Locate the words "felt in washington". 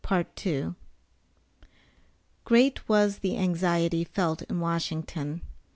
4.03-5.41